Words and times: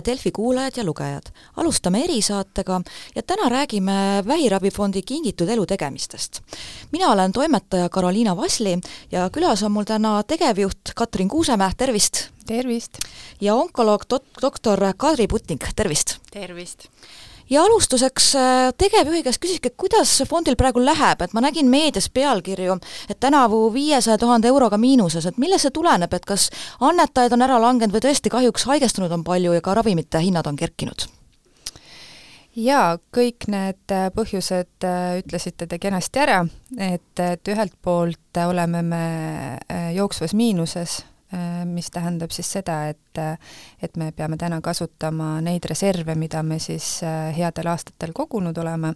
tere, 0.00 0.16
Delfi 0.16 0.30
kuulajad 0.32 0.76
ja 0.76 0.84
lugejad! 0.84 1.30
alustame 1.56 2.04
erisaatega 2.04 2.80
ja 3.14 3.22
täna 3.22 3.48
räägime 3.48 4.22
Vähiravifondi 4.26 5.02
Kingitud 5.02 5.48
elu 5.48 5.66
tegemistest. 5.66 6.40
mina 6.92 7.12
olen 7.12 7.32
toimetaja 7.32 7.88
Karoliina 7.88 8.36
Vasli 8.36 8.78
ja 9.12 9.30
külas 9.30 9.62
on 9.62 9.72
mul 9.72 9.84
täna 9.84 10.22
tegevjuht 10.22 10.92
Katrin 10.96 11.28
Kuusemäe, 11.28 11.70
tervist! 11.76 12.28
tervist! 12.46 12.98
ja 13.40 13.54
onkoloog 13.54 14.02
dok-, 14.14 14.40
doktor 14.42 14.80
Kadri 14.96 15.26
Putnik, 15.26 15.64
tervist! 15.76 16.18
tervist! 16.30 16.88
Ja 17.50 17.62
alustuseks 17.62 18.34
äh, 18.34 18.74
tegevjuhi 18.78 19.22
käest 19.22 19.40
küsiski, 19.42 19.70
et 19.70 19.76
kuidas 19.78 20.12
fondil 20.28 20.56
praegu 20.58 20.82
läheb, 20.84 21.22
et 21.22 21.34
ma 21.36 21.42
nägin 21.44 21.70
meedias 21.70 22.08
pealkirju, 22.10 22.78
et 23.10 23.20
tänavu 23.20 23.72
viiesaja 23.74 24.18
tuhande 24.18 24.48
euroga 24.48 24.78
miinuses, 24.78 25.26
et 25.26 25.38
millest 25.38 25.68
see 25.68 25.74
tuleneb, 25.74 26.12
et 26.12 26.26
kas 26.26 26.48
annetajaid 26.80 27.36
on 27.36 27.46
ära 27.46 27.60
langenud 27.62 27.94
või 27.94 28.06
tõesti 28.08 28.32
kahjuks 28.32 28.66
haigestunud 28.70 29.12
on 29.12 29.24
palju 29.24 29.54
ja 29.56 29.62
ka 29.64 29.76
ravimite 29.78 30.22
hinnad 30.22 30.46
on 30.46 30.58
kerkinud? 30.58 31.08
jaa, 32.56 32.96
kõik 33.12 33.50
need 33.52 33.92
äh, 33.92 34.06
põhjused 34.16 34.86
äh, 34.88 35.18
ütlesite 35.20 35.66
te 35.68 35.78
kenasti 35.78 36.22
ära, 36.24 36.40
et, 36.78 37.12
et 37.20 37.52
ühelt 37.52 37.76
poolt 37.82 38.40
oleme 38.46 38.80
me 38.82 39.04
jooksvas 39.94 40.34
miinuses 40.36 41.02
mis 41.64 41.90
tähendab 41.90 42.30
siis 42.30 42.52
seda, 42.52 42.88
et 42.88 43.18
et 43.82 43.96
me 43.96 44.12
peame 44.12 44.36
täna 44.36 44.60
kasutama 44.60 45.40
neid 45.40 45.64
reserve, 45.68 46.14
mida 46.14 46.42
me 46.42 46.58
siis 46.58 47.00
äh, 47.02 47.36
headel 47.36 47.70
aastatel 47.72 48.12
kogunud 48.14 48.56
oleme, 48.58 48.94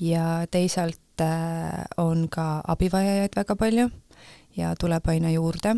ja 0.00 0.46
teisalt 0.50 1.20
äh, 1.20 1.84
on 1.96 2.28
ka 2.30 2.62
abivajajaid 2.68 3.36
väga 3.36 3.56
palju 3.56 3.88
ja 4.56 4.74
tuleb 4.78 5.08
aina 5.08 5.30
juurde. 5.30 5.76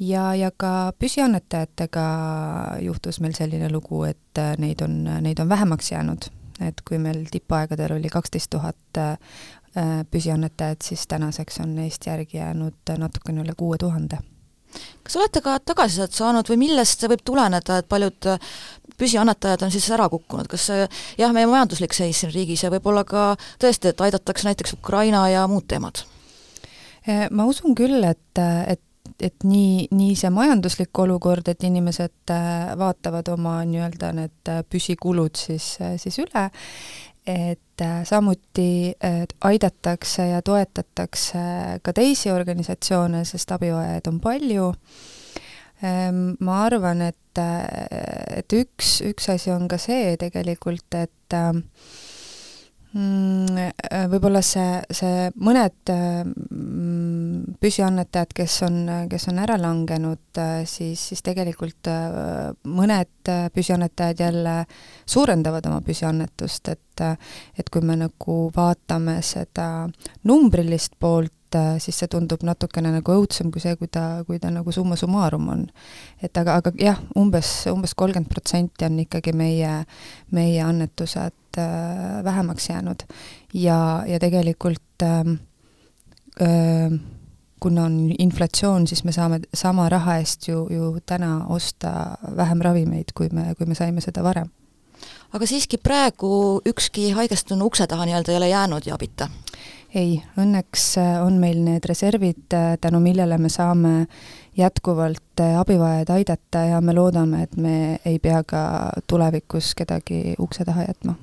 ja, 0.00 0.34
ja 0.34 0.50
ka 0.56 0.92
püsiannetajatega 0.98 2.06
juhtus 2.80 3.20
meil 3.20 3.34
selline 3.34 3.72
lugu, 3.72 4.04
et 4.04 4.42
neid 4.58 4.82
on, 4.82 5.04
neid 5.20 5.38
on 5.38 5.48
vähemaks 5.48 5.92
jäänud. 5.92 6.30
et 6.60 6.80
kui 6.88 6.98
meil 6.98 7.26
tippaegadel 7.30 7.96
oli 7.96 8.08
kaksteist 8.08 8.50
tuhat 8.50 9.02
püsiannetajat, 10.10 10.82
siis 10.82 11.06
tänaseks 11.06 11.60
on 11.60 11.74
neist 11.76 12.06
järgi 12.06 12.36
jäänud 12.36 12.96
natukene 12.98 13.42
üle 13.42 13.52
kuue 13.56 13.76
tuhande 13.78 14.18
kas 15.06 15.18
olete 15.20 15.42
ka 15.44 15.58
tagasisidet 15.62 16.16
saanud 16.16 16.48
või 16.50 16.60
millest 16.66 17.02
see 17.02 17.10
võib 17.12 17.22
tuleneda, 17.26 17.80
et 17.80 17.88
paljud 17.90 18.30
äh, 18.32 18.50
püsiannetajad 18.98 19.66
on 19.66 19.74
siis 19.74 19.86
ära 19.94 20.08
kukkunud, 20.12 20.48
kas 20.50 20.68
see 20.70 20.86
jah, 21.20 21.34
meie 21.36 21.48
majanduslik 21.50 21.94
seis 21.96 22.22
siin 22.22 22.32
riigis 22.34 22.64
ja 22.64 22.72
võib-olla 22.72 23.04
ka 23.08 23.28
tõesti, 23.62 23.92
et 23.92 24.02
aidatakse 24.08 24.48
näiteks 24.48 24.76
Ukraina 24.78 25.26
ja 25.32 25.46
muud 25.50 25.68
teemad? 25.70 26.02
Äh, 27.06 27.28
ma 27.30 27.46
usun 27.48 27.76
küll, 27.78 28.02
et, 28.04 28.42
et 28.66 28.82
et 29.22 29.44
nii, 29.46 29.86
nii 29.94 30.16
see 30.18 30.28
majanduslik 30.34 30.98
olukord, 30.98 31.46
et 31.48 31.62
inimesed 31.64 32.32
äh, 32.34 32.72
vaatavad 32.76 33.28
oma 33.32 33.60
nii-öelda 33.64 34.10
need 34.16 34.50
püsikulud 34.68 35.38
siis, 35.38 35.76
siis 36.02 36.18
üle, 36.20 36.48
et 37.22 37.62
äh, 37.84 38.00
samuti 38.04 38.94
aidatakse 39.44 40.28
ja 40.30 40.42
toetatakse 40.42 41.38
ka 41.82 41.92
teisi 41.92 42.30
organisatsioone, 42.32 43.24
sest 43.24 43.52
abivajajaid 43.52 44.10
on 44.10 44.20
palju. 44.20 44.72
Ähm, 45.84 46.22
ma 46.40 46.62
arvan, 46.64 47.02
et, 47.04 47.38
äh, 47.38 47.66
et 48.38 48.52
üks, 48.56 49.00
üks 49.04 49.28
asi 49.34 49.52
on 49.52 49.68
ka 49.68 49.76
see 49.80 50.16
tegelikult, 50.20 50.88
et 50.96 51.36
äh, 51.36 51.52
Mm, 51.52 51.62
äh, 51.62 52.15
võib-olla 52.96 54.40
see, 54.44 54.80
see 54.94 55.26
mõned 55.44 55.90
mm, 55.92 57.56
püsiannetajad, 57.60 58.32
kes 58.36 58.56
on, 58.66 58.78
kes 59.10 59.28
on 59.32 59.40
ära 59.42 59.58
langenud, 59.60 60.24
äh, 60.40 60.62
siis, 60.68 61.02
siis 61.10 61.24
tegelikult 61.26 61.90
äh, 61.92 62.50
mõned 62.64 63.32
püsiannetajad 63.52 64.24
jälle 64.26 64.56
suurendavad 65.04 65.66
oma 65.68 65.82
püsiannetust, 65.84 66.72
et 66.72 66.82
et 66.96 67.68
kui 67.68 67.82
me 67.84 67.92
nagu 68.00 68.34
vaatame 68.56 69.18
seda 69.20 69.84
numbrilist 70.24 70.94
poolt, 70.96 71.35
siis 71.82 71.98
see 72.00 72.08
tundub 72.10 72.42
natukene 72.46 72.90
nagu 72.94 73.16
õudsem 73.16 73.50
kui 73.54 73.62
see, 73.62 73.76
kui 73.76 73.88
ta, 73.92 74.22
kui 74.26 74.40
ta 74.42 74.50
nagu 74.50 74.72
summa 74.72 74.96
summarum 74.96 75.48
on. 75.52 75.66
et 76.22 76.36
aga, 76.36 76.58
aga 76.60 76.72
jah, 76.80 77.00
umbes, 77.16 77.66
umbes 77.72 77.94
kolmkümmend 77.94 78.30
protsenti 78.30 78.86
on 78.88 78.98
ikkagi 79.04 79.32
meie, 79.36 79.84
meie 80.30 80.62
annetused 80.62 81.60
äh, 81.60 82.24
vähemaks 82.24 82.70
jäänud. 82.70 83.06
ja, 83.54 84.04
ja 84.06 84.18
tegelikult 84.18 85.02
ähm, 85.02 85.38
äh, 86.40 86.98
kuna 87.60 87.84
on 87.84 88.12
inflatsioon, 88.18 88.86
siis 88.86 89.04
me 89.04 89.12
saame 89.12 89.40
sama 89.54 89.88
raha 89.88 90.18
eest 90.20 90.48
ju, 90.48 90.66
ju 90.70 90.92
täna 91.06 91.46
osta 91.48 92.16
vähem 92.36 92.60
ravimeid, 92.60 93.14
kui 93.14 93.28
me, 93.32 93.54
kui 93.58 93.66
me 93.66 93.74
saime 93.74 94.00
seda 94.00 94.22
varem. 94.22 94.50
aga 95.32 95.46
siiski 95.46 95.76
praegu 95.78 96.60
ükski 96.68 97.10
haigestunu 97.12 97.66
ukse 97.66 97.86
taha 97.86 98.06
nii-öelda 98.06 98.32
ei 98.32 98.36
ole 98.36 98.48
jäänud 98.48 98.86
ja 98.86 98.94
abita? 98.94 99.28
Ei, 99.96 100.16
õnneks 100.38 100.86
äh, 101.00 101.12
on 101.24 101.38
meil 101.40 101.60
need 101.64 101.84
reservid, 101.88 102.46
äh, 102.54 102.74
tänu 102.80 103.00
millele 103.00 103.38
me 103.40 103.50
saame 103.52 104.06
jätkuvalt 104.56 105.40
äh, 105.40 105.56
abivajajaid 105.60 106.12
aidata 106.18 106.64
ja 106.70 106.80
me 106.84 106.94
loodame, 106.96 107.44
et 107.46 107.56
me 107.56 107.76
ei 108.04 108.18
pea 108.22 108.42
ka 108.46 108.64
tulevikus 109.08 109.74
kedagi 109.78 110.36
ukse 110.42 110.66
taha 110.68 110.88
jätma 110.90 111.16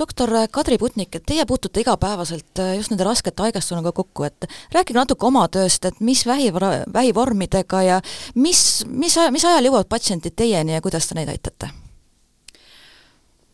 doktor 0.00 0.30
Kadri 0.48 0.78
Putnik, 0.80 1.12
et 1.12 1.26
teie 1.28 1.44
puutute 1.44 1.82
igapäevaselt 1.82 2.60
just 2.72 2.88
nende 2.88 3.04
raskete 3.04 3.42
haigestunuga 3.44 3.90
kokku, 3.92 4.24
et 4.24 4.46
rääkige 4.72 4.96
natuke 4.96 5.26
oma 5.28 5.42
tööst, 5.52 5.84
et 5.84 5.98
mis 6.00 6.22
vähi, 6.24 6.46
vähivormidega 6.94 7.82
ja 7.84 7.98
mis, 8.32 8.62
mis, 8.88 9.18
mis 9.28 9.44
ajal 9.44 9.68
jõuavad 9.68 9.90
patsiendid 9.92 10.38
teieni 10.40 10.72
ja 10.72 10.80
kuidas 10.80 11.10
te 11.10 11.18
neid 11.18 11.28
aitate? 11.28 11.68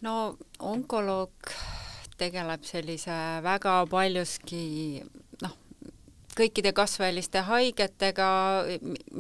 no 0.07 0.37
onkoloog 0.63 1.51
tegeleb 2.19 2.65
sellise 2.67 3.17
väga 3.45 3.79
paljuski 3.91 4.65
noh, 5.43 5.55
kõikide 6.37 6.73
kasvajaliste 6.77 7.41
haigetega 7.47 8.29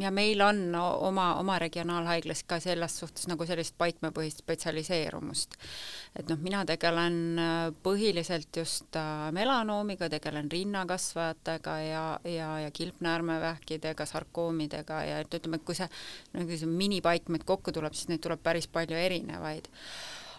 ja 0.00 0.10
meil 0.12 0.40
on 0.44 0.58
oma, 0.76 1.26
oma 1.40 1.58
regionaalhaiglas 1.62 2.42
ka 2.48 2.58
selles 2.60 2.98
suhtes 3.00 3.28
nagu 3.30 3.46
sellist 3.48 3.76
paikmepõhist 3.80 4.42
spetsialiseerumust. 4.42 5.56
et 6.16 6.28
noh, 6.28 6.38
mina 6.40 6.64
tegelen 6.68 7.16
äh, 7.40 7.54
põhiliselt 7.82 8.56
just 8.56 8.96
äh, 8.96 9.30
melanoomiga, 9.36 10.08
tegelen 10.12 10.50
rinnakasvajatega 10.52 11.78
ja, 11.84 12.04
ja, 12.24 12.50
ja 12.66 12.70
kilpnäärmevähkidega, 12.70 14.06
sarkoomidega 14.06 15.02
ja 15.04 15.18
et 15.24 15.40
ütleme, 15.40 15.60
kui 15.64 15.78
see, 15.78 15.88
no 16.34 16.44
kui 16.44 16.60
see 16.60 16.68
minipaikmed 16.68 17.48
kokku 17.48 17.72
tuleb, 17.72 17.96
siis 17.96 18.12
neid 18.12 18.24
tuleb 18.24 18.44
päris 18.44 18.68
palju 18.68 18.96
erinevaid 18.96 19.72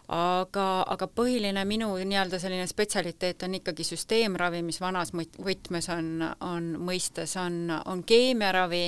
aga, 0.07 0.66
aga 0.88 1.07
põhiline 1.12 1.63
minu 1.68 1.90
nii-öelda 2.00 2.40
selline 2.40 2.68
spetsialiteet 2.69 3.44
on 3.44 3.57
ikkagi 3.59 3.84
süsteemravi, 3.88 4.62
mis 4.63 4.79
vanas 4.79 5.12
võtmes 5.12 5.90
on, 5.91 6.23
on 6.47 6.69
mõistes, 6.88 7.35
on, 7.41 7.68
on 7.85 8.03
keemiaravi, 8.07 8.85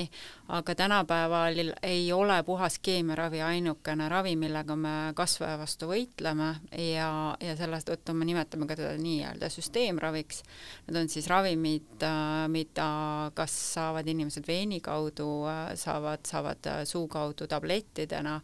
aga 0.56 0.74
tänapäeval 0.74 1.60
ei 1.86 2.08
ole 2.12 2.40
puhas 2.46 2.78
keemiaravi 2.82 3.42
ainukene 3.44 4.08
ravi, 4.08 4.34
millega 4.40 4.76
me 4.76 4.94
kasvaja 5.16 5.58
vastu 5.60 5.90
võitleme 5.92 6.54
ja, 6.88 7.10
ja 7.36 7.56
selle 7.58 7.82
tõttu 7.84 8.16
me 8.16 8.28
nimetame 8.28 8.68
ka 8.70 8.78
teda 8.80 8.96
nii-öelda 9.00 9.52
süsteemraviks. 9.52 10.42
Need 10.88 11.02
on 11.02 11.12
siis 11.12 11.28
ravimid, 11.30 12.06
mida 12.48 12.90
kas 13.36 13.54
saavad 13.76 14.08
inimesed 14.08 14.48
veeni 14.48 14.80
kaudu, 14.80 15.28
saavad, 15.76 16.24
saavad 16.26 16.72
suu 16.88 17.06
kaudu 17.12 17.46
tablettidena 17.50 18.40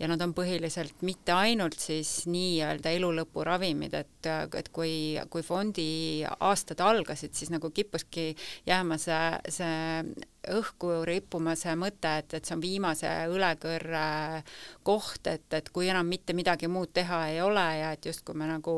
ja 0.00 0.08
nad 0.08 0.22
on 0.24 0.32
põhiliselt 0.36 1.04
mitte 1.06 1.34
ainult 1.36 1.78
siis 1.80 2.24
nii-öelda 2.30 2.92
elulõpu 2.96 3.44
ravimid, 3.44 3.94
et, 3.98 4.30
et 4.56 4.70
kui, 4.72 4.92
kui 5.30 5.44
fondi 5.44 5.88
aastad 6.24 6.80
algasid, 6.84 7.36
siis 7.36 7.52
nagu 7.52 7.70
kippuski 7.74 8.30
jääma 8.68 8.98
see, 9.00 9.24
see 9.52 10.28
õhku 10.48 10.92
rippuma 11.04 11.54
see 11.58 11.74
mõte, 11.78 12.12
et, 12.22 12.34
et 12.38 12.46
see 12.46 12.56
on 12.56 12.62
viimase 12.62 13.10
õlekõrre 13.28 14.04
koht, 14.86 15.26
et, 15.28 15.46
et 15.56 15.68
kui 15.74 15.90
enam 15.92 16.08
mitte 16.08 16.34
midagi 16.36 16.70
muud 16.70 16.92
teha 16.96 17.22
ei 17.32 17.40
ole 17.44 17.66
ja 17.80 17.92
et 17.96 18.08
justkui 18.08 18.38
me 18.38 18.48
nagu, 18.48 18.76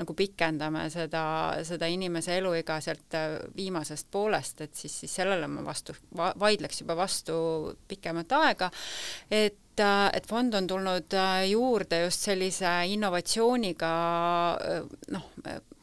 nagu 0.00 0.16
pikendame 0.16 0.86
seda, 0.92 1.24
seda 1.68 1.88
inimese 1.92 2.38
eluiga 2.40 2.80
sealt 2.80 3.18
viimasest 3.56 4.08
poolest, 4.10 4.64
et 4.64 4.74
siis, 4.74 5.02
siis 5.04 5.18
sellele 5.20 5.48
ma 5.52 5.64
vastu 5.66 5.96
va,, 6.16 6.32
vaidleks 6.40 6.84
juba 6.84 6.96
vastu 6.96 7.34
pikemat 7.88 8.38
aega, 8.40 8.70
et 9.30 9.60
et, 9.72 9.80
et 10.16 10.26
fond 10.28 10.54
on 10.54 10.66
tulnud 10.68 11.14
äh, 11.16 11.46
juurde 11.48 12.02
just 12.04 12.26
sellise 12.26 12.68
innovatsiooniga 12.92 13.92
äh, 14.52 14.82
noh, 15.14 15.28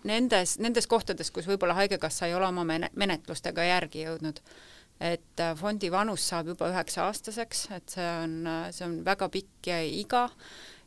nendes, 0.03 0.57
nendes 0.59 0.87
kohtades, 0.87 1.31
kus 1.31 1.47
võib-olla 1.49 1.77
Haigekassa 1.79 2.27
ei 2.29 2.35
ole 2.37 2.47
oma 2.47 2.65
menetlustega 2.65 3.65
järgi 3.65 4.05
jõudnud. 4.05 4.41
Et 4.99 5.39
äh, 5.39 5.55
fondi 5.55 5.91
vanus 5.91 6.27
saab 6.27 6.51
juba 6.53 6.69
üheksa-aastaseks, 6.73 7.69
et 7.77 7.95
see 7.95 8.09
on, 8.23 8.35
see 8.75 8.85
on 8.85 8.99
väga 9.05 9.29
pikk 9.31 9.71
iga 9.87 10.27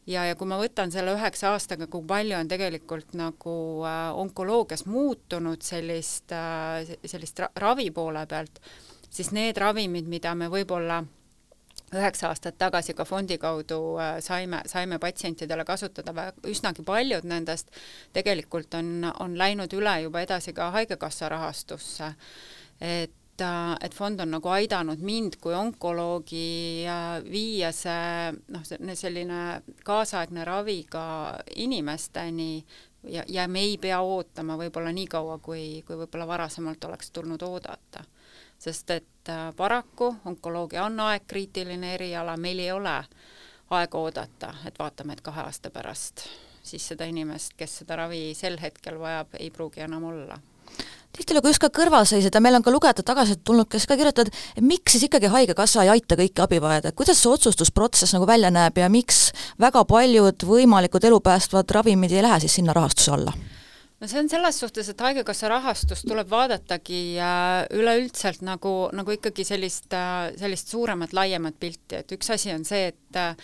ja, 0.07 0.27
ja 0.27 0.37
kui 0.39 0.49
ma 0.51 0.59
võtan 0.61 0.93
selle 0.93 1.15
üheksa 1.17 1.53
aastaga, 1.55 1.87
kui 1.91 2.05
palju 2.09 2.37
on 2.39 2.51
tegelikult 2.51 3.15
nagu 3.19 3.55
äh, 3.87 4.05
onkoloogias 4.19 4.87
muutunud 4.91 5.63
sellist 5.65 6.35
äh,, 6.37 6.95
sellist 7.05 7.43
ra 7.43 7.51
ravi 7.63 7.91
poole 7.95 8.27
pealt, 8.31 8.61
siis 9.11 9.33
need 9.37 9.59
ravimid, 9.61 10.09
mida 10.11 10.35
me 10.39 10.51
võib-olla 10.53 11.03
üheksa 11.93 12.31
aastat 12.31 12.57
tagasi 12.59 12.95
ka 12.97 13.05
fondi 13.05 13.39
kaudu 13.39 13.79
äh, 14.01 14.17
saime, 14.25 14.63
saime 14.67 14.99
patsientidele 14.99 15.65
kasutada 15.69 16.31
üsnagi 16.49 16.85
paljud 16.85 17.27
nendest, 17.29 17.73
tegelikult 18.17 18.75
on, 18.79 19.11
on 19.21 19.37
läinud 19.39 19.73
üle 19.77 19.99
juba 20.07 20.25
edasi 20.25 20.57
ka 20.57 20.71
Haigekassa 20.77 21.29
rahastusse. 21.33 22.15
et 22.81 23.11
äh, 23.11 23.22
et 23.41 23.95
fond 23.95 24.21
on 24.21 24.31
nagu 24.35 24.49
aidanud 24.53 25.01
mind 25.01 25.39
kui 25.41 25.55
onkoloogi 25.57 26.85
viia 27.31 27.73
see 27.73 28.33
noh, 28.53 28.65
selline 28.95 29.63
kaasaegne 29.85 30.45
ravi 30.45 30.83
ka 30.91 31.05
inimesteni 31.57 32.65
ja, 33.09 33.25
ja 33.29 33.49
me 33.49 33.61
ei 33.61 33.79
pea 33.79 34.01
ootama 34.01 34.57
võib-olla 34.61 34.93
nii 34.93 35.09
kaua, 35.11 35.39
kui, 35.39 35.83
kui 35.87 35.97
võib-olla 35.97 36.27
varasemalt 36.27 36.85
oleks 36.85 37.11
tulnud 37.11 37.43
oodata. 37.43 38.05
Sest 38.59 38.91
et 38.95 39.29
äh, 39.33 39.49
paraku 39.57 40.13
onkoloogia 40.25 40.85
on 40.85 41.01
aegkriitiline 41.01 41.95
eriala, 41.95 42.37
meil 42.37 42.63
ei 42.63 42.71
ole 42.73 42.95
aega 43.73 43.99
oodata, 43.99 44.55
et 44.67 44.79
vaatame, 44.79 45.17
et 45.17 45.25
kahe 45.25 45.43
aasta 45.49 45.71
pärast 45.71 46.29
siis 46.63 46.85
seda 46.93 47.09
inimest, 47.11 47.57
kes 47.59 47.81
seda 47.81 47.97
ravi 47.99 48.35
sel 48.39 48.61
hetkel 48.63 49.01
vajab, 49.01 49.35
ei 49.41 49.51
pruugi 49.51 49.83
enam 49.83 50.05
olla 50.13 50.39
tihtilugu 51.17 51.51
just 51.53 51.63
ka 51.63 51.69
kõrvalseisjad 51.75 52.35
ja 52.35 52.41
meil 52.45 52.57
on 52.57 52.65
ka 52.65 52.73
lugejad 52.73 53.03
tagasisidet 53.05 53.45
tulnud, 53.45 53.69
kes 53.71 53.87
ka 53.89 53.97
kirjutavad, 54.01 54.33
miks 54.65 54.97
siis 54.97 55.07
ikkagi 55.09 55.31
Haigekassa 55.33 55.85
ei 55.85 55.93
aita 55.97 56.17
kõiki 56.19 56.45
abivajada, 56.45 56.93
et 56.93 56.99
kuidas 56.99 57.21
see 57.21 57.33
otsustusprotsess 57.33 58.17
nagu 58.17 58.29
välja 58.29 58.53
näeb 58.55 58.81
ja 58.81 58.89
miks 58.93 59.27
väga 59.61 59.85
paljud 59.89 60.47
võimalikud 60.49 61.05
elupäästvad 61.11 61.77
ravimid 61.79 62.17
ei 62.17 62.25
lähe 62.25 62.41
siis 62.45 62.61
sinna 62.61 62.77
rahastuse 62.77 63.13
alla? 63.17 63.37
No 64.03 64.09
see 64.11 64.19
on 64.19 64.29
selles 64.29 64.57
suhtes, 64.59 64.89
et 64.91 65.03
Haigekassa 65.05 65.47
rahastust 65.53 66.09
tuleb 66.09 66.27
vaadatagi 66.31 67.03
äh, 67.23 67.69
üleüldiselt 67.79 68.41
nagu, 68.43 68.73
nagu 68.99 69.15
ikkagi 69.15 69.45
sellist, 69.47 69.93
äh, 69.95 70.33
sellist 70.41 70.73
suuremat, 70.73 71.15
laiemat 71.15 71.61
pilti, 71.63 72.01
et 72.01 72.15
üks 72.17 72.33
asi 72.35 72.51
on 72.51 72.67
see, 72.67 72.89
et 72.91 73.19
äh, 73.19 73.37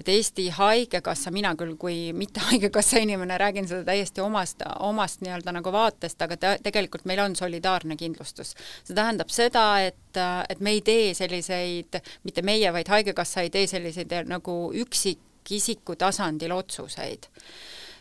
et 0.00 0.08
Eesti 0.08 0.48
Haigekassa, 0.56 1.32
mina 1.34 1.52
küll 1.60 1.74
kui 1.80 2.14
mitte 2.16 2.40
Haigekassa 2.48 3.02
inimene 3.04 3.36
räägin 3.42 3.68
seda 3.68 3.84
täiesti 3.90 4.24
omast, 4.24 4.64
omast 4.88 5.20
nii-öelda 5.24 5.52
nagu 5.58 5.72
vaatest, 5.74 6.24
aga 6.24 6.40
te, 6.40 6.56
tegelikult 6.64 7.04
meil 7.04 7.20
on 7.26 7.36
solidaarne 7.36 7.98
kindlustus. 8.00 8.54
see 8.86 8.96
tähendab 8.96 9.28
seda, 9.34 9.66
et, 9.84 10.22
et 10.48 10.64
me 10.64 10.78
ei 10.78 10.84
tee 10.86 11.12
selliseid, 11.18 12.00
mitte 12.24 12.46
meie, 12.46 12.72
vaid 12.72 12.88
Haigekassa 12.88 13.44
ei 13.44 13.52
tee 13.52 13.68
selliseid 13.68 14.16
nagu 14.32 14.56
üksikisiku 14.72 15.98
tasandil 16.00 16.56
otsuseid 16.56 17.28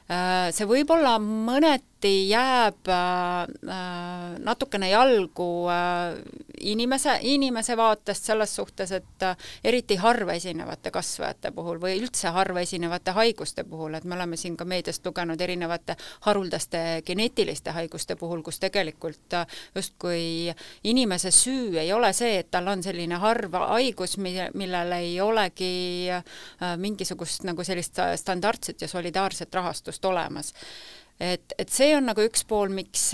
see 0.06 0.68
võib-olla 0.70 1.16
mõneti 1.18 1.95
alati 1.96 2.30
jääb 2.30 2.88
äh, 2.88 4.40
natukene 4.40 4.90
jalgu 4.90 5.68
äh, 5.70 6.22
inimese, 6.60 7.20
inimese 7.22 7.78
vaatest 7.78 8.24
selles 8.24 8.56
suhtes, 8.56 8.92
et 8.92 9.24
äh, 9.24 9.38
eriti 9.64 9.96
harva 9.96 10.34
esinevate 10.34 10.92
kasvajate 10.92 11.52
puhul 11.52 11.80
või 11.80 12.00
üldse 12.00 12.30
harva 12.30 12.62
esinevate 12.62 13.12
haiguste 13.12 13.64
puhul, 13.64 13.94
et 13.96 14.04
me 14.04 14.16
oleme 14.16 14.38
siin 14.38 14.58
ka 14.58 14.66
meediast 14.66 15.06
lugenud 15.06 15.42
erinevate 15.42 15.96
haruldaste 16.22 17.02
geneetiliste 17.06 17.72
haiguste 17.72 18.16
puhul, 18.16 18.44
kus 18.44 18.60
tegelikult 18.60 19.34
äh, 19.34 19.48
justkui 19.76 20.54
inimese 20.84 21.32
süü 21.32 21.80
ei 21.80 21.94
ole 21.94 22.14
see, 22.14 22.40
et 22.40 22.52
tal 22.52 22.68
on 22.68 22.84
selline 22.84 23.16
harv 23.16 23.54
haigus, 23.54 24.18
mille, 24.18 24.52
millel 24.54 24.92
ei 25.00 25.16
olegi 25.22 26.12
äh, 26.12 26.76
mingisugust 26.78 27.44
nagu 27.44 27.64
sellist 27.64 28.00
standardset 28.16 28.82
ja 28.82 28.88
solidaarset 28.88 29.54
rahastust 29.54 30.06
olemas 30.06 30.54
et, 31.20 31.54
et 31.58 31.72
see 31.72 31.94
on 31.96 32.10
nagu 32.10 32.26
üks 32.26 32.44
pool, 32.48 32.74
miks, 32.76 33.10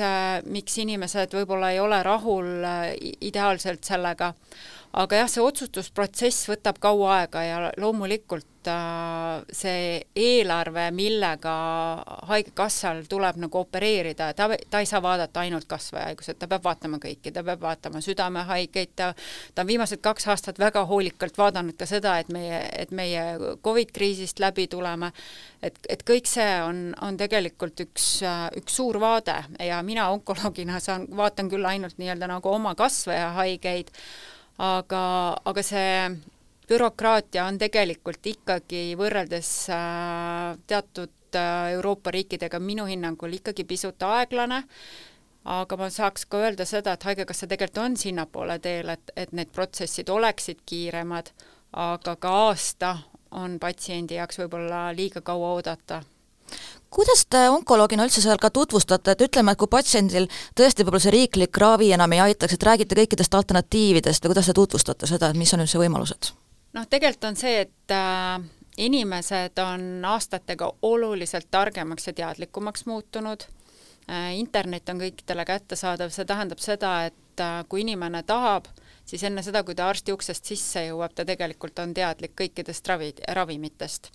miks 0.50 0.78
inimesed 0.82 1.36
võib-olla 1.38 1.72
ei 1.74 1.82
ole 1.84 2.02
rahul 2.06 2.66
äh, 2.66 2.86
ideaalselt 3.22 3.86
sellega, 3.88 4.34
aga 4.92 5.22
jah, 5.22 5.30
see 5.32 5.44
otsustusprotsess 5.44 6.50
võtab 6.52 6.80
kaua 6.84 7.22
aega 7.22 7.44
ja 7.46 7.60
loomulikult 7.80 8.68
äh, 8.68 9.44
see 9.56 10.02
eelarve, 10.16 10.90
millega 10.96 11.54
Haigekassal 12.28 13.06
tuleb 13.10 13.40
nagu 13.46 13.62
opereerida, 13.62 14.32
ta, 14.36 14.50
ta 14.70 14.82
ei 14.82 14.90
saa 14.90 15.02
vaadata 15.04 15.46
ainult 15.46 15.68
kasvajahaigused, 15.72 16.40
ta 16.42 16.50
peab 16.52 16.66
vaatama 16.68 17.00
kõiki, 17.04 17.32
ta 17.32 17.44
peab 17.48 17.64
vaatama 17.64 18.02
südamehaigeid, 18.04 18.92
ta 18.96 19.12
ta 19.56 19.64
on 19.64 19.70
viimased 19.70 20.02
kaks 20.04 20.28
aastat 20.32 20.60
väga 20.60 20.84
hoolikalt 20.90 21.38
vaadanud 21.40 21.78
ka 21.80 21.88
seda, 21.90 22.18
et 22.20 22.30
meie, 22.34 22.60
et 22.76 22.92
meie 22.92 23.24
Covid 23.64 23.94
kriisist 23.96 24.40
läbi 24.44 24.68
tuleme, 24.72 25.12
et, 25.64 25.78
et 25.90 26.04
kõik 26.08 26.28
see 26.30 26.50
on, 26.66 26.84
on 27.02 27.18
tegelikult 27.20 27.80
üks, 27.86 28.10
üks 28.60 28.76
suur 28.82 29.00
vaade 29.02 29.38
ja 29.64 29.80
mina 29.86 30.10
onkoloogina 30.12 30.80
saan, 30.84 31.08
vaatan 31.16 31.50
küll 31.52 31.66
ainult 31.68 32.00
nii-öelda 32.02 32.30
nagu 32.32 32.52
oma 32.52 32.76
kasvajahaigeid, 32.76 33.92
aga, 34.62 35.04
aga 35.46 35.64
see 35.66 35.94
bürokraatia 36.70 37.46
on 37.50 37.58
tegelikult 37.60 38.28
ikkagi 38.32 38.92
võrreldes 39.00 39.52
äh, 39.74 40.58
teatud 40.70 41.38
äh, 41.38 41.72
Euroopa 41.76 42.14
riikidega 42.14 42.62
minu 42.64 42.86
hinnangul 42.88 43.34
ikkagi 43.40 43.66
pisut 43.68 44.04
aeglane, 44.08 44.62
aga 45.52 45.78
ma 45.80 45.90
saaks 45.90 46.28
ka 46.30 46.46
öelda 46.46 46.68
seda, 46.70 46.94
et 46.94 47.08
Haigekassa 47.10 47.50
tegelikult 47.50 47.84
on 47.84 47.98
sinnapoole 47.98 48.60
teel, 48.64 48.94
et, 48.94 49.14
et 49.18 49.34
need 49.34 49.52
protsessid 49.56 50.10
oleksid 50.10 50.62
kiiremad, 50.66 51.34
aga 51.82 52.16
ka 52.16 52.34
aasta 52.48 52.96
on 53.42 53.60
patsiendi 53.60 54.20
jaoks 54.20 54.42
võib-olla 54.44 54.90
liiga 54.96 55.24
kaua 55.26 55.56
oodata 55.58 56.02
kuidas 56.92 57.26
te 57.30 57.46
onkoloogina 57.50 58.06
üldse 58.06 58.22
seal 58.24 58.40
ka 58.42 58.52
tutvustate, 58.54 59.16
et 59.16 59.26
ütleme, 59.28 59.54
et 59.54 59.60
kui 59.60 59.72
patsiendil 59.72 60.28
tõesti 60.58 60.84
võib-olla 60.84 61.04
see 61.06 61.16
riiklik 61.16 61.58
ravi 61.64 61.92
enam 61.96 62.18
ei 62.18 62.24
aitaks, 62.28 62.58
et 62.58 62.68
räägite 62.68 62.98
kõikidest 63.00 63.38
alternatiividest 63.40 64.26
või 64.26 64.34
kuidas 64.34 64.52
te 64.52 64.58
tutvustate 64.58 65.10
seda, 65.10 65.32
et 65.32 65.40
mis 65.40 65.54
on 65.56 65.64
üldse 65.66 65.82
võimalused? 65.82 66.34
noh, 66.76 66.88
tegelikult 66.88 67.30
on 67.32 67.40
see, 67.40 67.64
et 67.66 67.96
äh, 67.96 68.44
inimesed 68.78 69.60
on 69.64 70.06
aastatega 70.08 70.72
oluliselt 70.88 71.50
targemaks 71.52 72.08
ja 72.08 72.14
teadlikumaks 72.14 72.86
muutunud 72.86 73.48
äh,, 73.48 74.36
internet 74.40 74.90
on 74.90 75.02
kõikidele 75.04 75.46
kättesaadav, 75.48 76.12
see 76.12 76.28
tähendab 76.28 76.64
seda, 76.64 76.94
et 77.12 77.44
äh, 77.44 77.62
kui 77.70 77.86
inimene 77.86 78.24
tahab, 78.28 78.68
siis 79.06 79.24
enne 79.28 79.44
seda, 79.44 79.64
kui 79.68 79.76
ta 79.76 79.90
arsti 79.92 80.16
uksest 80.16 80.52
sisse 80.52 80.86
jõuab, 80.90 81.16
ta 81.16 81.28
tegelikult 81.28 81.80
on 81.84 81.96
teadlik 81.96 82.36
kõikidest 82.40 82.88
ravi, 82.88 83.14
ravimitest 83.28 84.12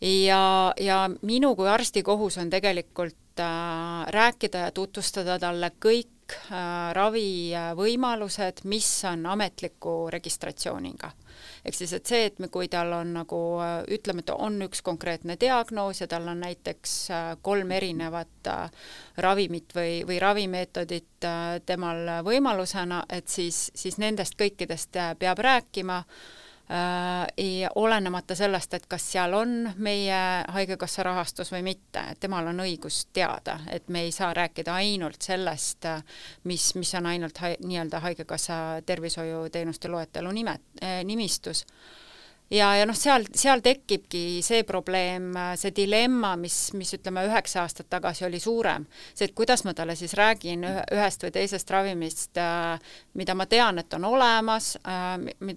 ja, 0.00 0.74
ja 0.80 1.10
minu 1.22 1.54
kui 1.56 1.68
arsti 1.68 2.02
kohus 2.02 2.38
on 2.38 2.50
tegelikult 2.50 3.40
äh, 3.40 4.06
rääkida 4.08 4.66
ja 4.66 4.70
tutvustada 4.72 5.38
talle 5.38 5.72
kõik 5.80 6.36
äh, 6.50 6.92
ravivõimalused, 6.96 8.64
mis 8.64 8.90
on 9.04 9.26
ametliku 9.26 10.10
registratsiooniga. 10.12 11.12
Ehk 11.64 11.76
siis, 11.76 11.92
et 11.92 12.08
see, 12.08 12.24
et 12.30 12.38
me, 12.40 12.48
kui 12.52 12.68
tal 12.72 12.92
on 12.96 13.12
nagu 13.18 13.38
äh, 13.62 13.74
ütleme, 13.96 14.24
et 14.24 14.32
on 14.32 14.56
üks 14.64 14.82
konkreetne 14.86 15.36
diagnoos 15.40 16.00
ja 16.02 16.08
tal 16.10 16.28
on 16.32 16.40
näiteks 16.44 16.94
äh, 17.12 17.30
kolm 17.42 17.72
erinevat 17.76 18.50
äh, 18.50 18.86
ravimit 19.20 19.74
või, 19.76 20.00
või 20.08 20.20
ravimeetodit 20.22 21.28
temal 21.66 22.22
võimalusena, 22.24 23.02
et 23.12 23.28
siis, 23.28 23.66
siis 23.76 23.98
nendest 24.00 24.38
kõikidest 24.40 24.96
peab 25.20 25.42
rääkima 25.44 25.98
äh, 26.70 27.10
Äh, 27.38 27.70
olenemata 27.74 28.34
sellest, 28.34 28.74
et 28.74 28.86
kas 28.86 29.04
seal 29.12 29.34
on 29.34 29.72
meie 29.76 30.18
Haigekassa 30.54 31.02
rahastus 31.02 31.52
või 31.52 31.62
mitte, 31.66 32.02
et 32.12 32.20
temal 32.20 32.46
on 32.46 32.62
õigus 32.64 33.06
teada, 33.12 33.58
et 33.70 33.88
me 33.88 34.04
ei 34.06 34.12
saa 34.12 34.34
rääkida 34.34 34.74
ainult 34.74 35.22
sellest, 35.22 35.88
mis, 36.44 36.74
mis 36.74 36.94
on 36.94 37.06
ainult 37.06 37.38
hai, 37.42 37.56
nii-öelda 37.64 38.00
Haigekassa 38.00 38.58
tervishoiuteenuste 38.86 39.88
loetelu 39.88 40.32
nime, 40.32 40.58
äh, 40.82 41.00
nimistus 41.04 41.64
ja, 42.50 42.70
ja 42.76 42.86
noh, 42.86 42.96
seal, 42.98 43.24
seal 43.36 43.62
tekibki 43.64 44.40
see 44.44 44.64
probleem, 44.66 45.30
see 45.58 45.72
dilemma, 45.76 46.32
mis, 46.40 46.56
mis 46.78 46.92
ütleme, 46.96 47.22
üheksa 47.28 47.62
aastat 47.64 47.90
tagasi 47.92 48.26
oli 48.26 48.40
suurem. 48.42 48.86
see, 49.14 49.28
et 49.28 49.34
kuidas 49.36 49.64
ma 49.64 49.74
talle 49.74 49.94
siis 49.96 50.14
räägin 50.18 50.66
ühest 50.66 51.22
või 51.24 51.32
teisest 51.34 51.70
ravimist, 51.70 52.40
mida 53.14 53.34
ma 53.34 53.46
tean, 53.46 53.78
et 53.78 53.94
on 53.94 54.04
olemas, 54.04 54.72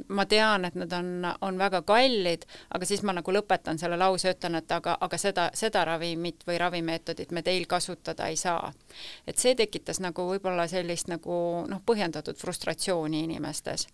ma 0.08 0.26
tean, 0.30 0.66
et 0.70 0.76
nad 0.76 0.94
on, 1.00 1.10
on 1.42 1.58
väga 1.58 1.82
kallid, 1.88 2.46
aga 2.76 2.86
siis 2.86 3.04
ma 3.04 3.18
nagu 3.18 3.34
lõpetan 3.34 3.82
selle 3.82 3.98
lause, 3.98 4.36
ütlen, 4.36 4.60
et 4.62 4.72
aga, 4.72 4.98
aga 5.02 5.18
seda, 5.18 5.50
seda 5.58 5.86
ravimit 5.90 6.46
või 6.48 6.60
ravimeetodit 6.62 7.32
me 7.32 7.42
teil 7.42 7.66
kasutada 7.68 8.30
ei 8.30 8.38
saa. 8.38 8.72
et 9.28 9.38
see 9.38 9.56
tekitas 9.56 10.00
nagu 10.00 10.28
võib-olla 10.30 10.68
sellist 10.68 11.08
nagu 11.10 11.34
noh, 11.68 11.82
põhjendatud 11.86 12.38
frustratsiooni 12.38 13.24
inimestes 13.24 13.88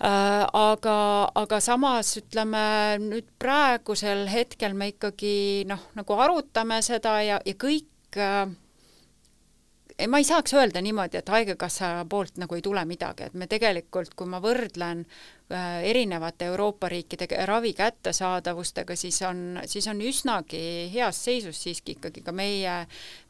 aga, 0.00 0.96
aga 1.34 1.60
samas 1.62 2.16
ütleme 2.18 2.98
nüüd 2.98 3.28
praegusel 3.38 4.26
hetkel 4.28 4.74
me 4.74 4.90
ikkagi 4.94 5.64
noh, 5.70 5.90
nagu 5.94 6.18
arutame 6.18 6.80
seda 6.82 7.20
ja, 7.22 7.38
ja 7.44 7.54
kõik 7.54 8.18
äh, 8.18 8.48
ma 10.08 10.18
ei 10.18 10.26
saaks 10.26 10.56
öelda 10.58 10.82
niimoodi, 10.82 11.20
et 11.20 11.28
Haigekassa 11.30 12.04
poolt 12.10 12.38
nagu 12.42 12.58
ei 12.58 12.62
tule 12.62 12.82
midagi, 12.84 13.28
et 13.28 13.34
me 13.38 13.46
tegelikult, 13.46 14.14
kui 14.18 14.26
ma 14.26 14.42
võrdlen 14.42 15.04
äh, 15.04 15.34
erinevate 15.82 16.44
Euroopa 16.44 16.88
riikide 16.88 17.28
ravi 17.46 17.72
kättesaadavustega, 17.72 18.96
siis 18.96 19.22
on, 19.22 19.60
siis 19.66 19.86
on 19.88 20.00
üsnagi 20.02 20.90
heas 20.92 21.18
seisus 21.24 21.62
siiski 21.62 21.96
ikkagi 21.98 22.22
ka 22.24 22.32
meie, 22.32 22.76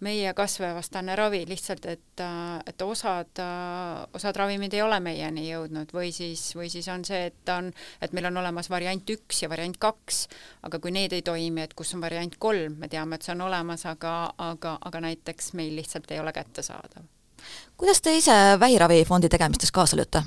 meie 0.00 0.34
kasvajavastane 0.34 1.16
ravi, 1.16 1.44
lihtsalt 1.48 1.86
et, 1.86 2.24
et 2.66 2.82
osad, 2.82 3.42
osad 4.14 4.36
ravimid 4.36 4.74
ei 4.74 4.82
ole 4.82 5.00
meieni 5.00 5.48
jõudnud 5.48 5.92
või 5.94 6.12
siis, 6.12 6.46
või 6.56 6.70
siis 6.72 6.88
on 6.92 7.04
see, 7.04 7.26
et 7.30 7.54
on, 7.54 7.72
et 8.02 8.12
meil 8.16 8.30
on 8.30 8.42
olemas 8.44 8.70
variant 8.70 9.16
üks 9.16 9.42
ja 9.44 9.50
variant 9.52 9.78
kaks, 9.78 10.26
aga 10.68 10.78
kui 10.78 10.94
need 10.94 11.12
ei 11.16 11.22
toimi, 11.22 11.64
et 11.64 11.74
kus 11.74 11.94
on 11.94 12.04
variant 12.04 12.38
kolm, 12.38 12.78
me 12.80 12.88
teame, 12.92 13.16
et 13.18 13.26
see 13.26 13.34
on 13.36 13.46
olemas, 13.48 13.86
aga, 13.90 14.14
aga, 14.52 14.78
aga 14.80 15.04
näiteks 15.08 15.52
meil 15.58 15.76
lihtsalt 15.76 16.10
ei 16.10 16.22
ole 16.22 16.32
kättesaadav 16.32 17.10
kuidas 17.76 18.00
te 18.00 18.16
ise 18.16 18.32
vähiravifondi 18.60 19.28
tegemistes 19.28 19.72
kaasa 19.72 19.98
lööte? 19.98 20.22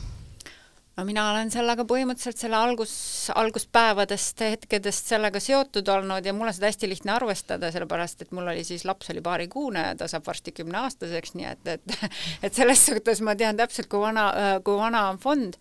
No 0.98 1.06
mina 1.06 1.28
olen 1.32 1.52
sellega 1.54 1.86
põhimõtteliselt 1.88 2.42
selle 2.42 2.58
algus, 2.58 2.94
alguspäevadest, 3.36 4.42
hetkedest 4.56 5.12
sellega 5.14 5.42
seotud 5.44 5.88
olnud 5.94 6.26
ja 6.26 6.34
mul 6.34 6.50
on 6.50 6.58
seda 6.58 6.72
hästi 6.72 6.90
lihtne 6.90 7.14
arvestada, 7.18 7.72
sellepärast 7.74 8.26
et 8.26 8.34
mul 8.36 8.50
oli 8.54 8.66
siis 8.68 8.86
laps 8.88 9.14
oli 9.14 9.22
paarikuune 9.26 9.86
ta 10.00 10.10
saab 10.10 10.26
varsti 10.28 10.56
kümneaastaseks, 10.58 11.38
nii 11.38 11.52
et, 11.52 11.72
et 11.78 11.96
et 12.50 12.58
selles 12.58 12.84
suhtes 12.90 13.22
ma 13.22 13.38
tean 13.38 13.60
täpselt, 13.60 13.90
kui 13.92 14.02
vana, 14.04 14.28
kui 14.66 14.80
vana 14.80 15.08
on 15.12 15.22
fond. 15.22 15.58